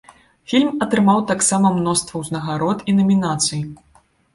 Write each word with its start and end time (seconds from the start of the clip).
Фільм 0.53 0.71
атрымаў 0.85 1.21
таксама 1.33 1.75
мноства 1.77 2.25
ўзнагарод 2.25 2.77
і 2.89 3.01
намінацый. 3.01 3.69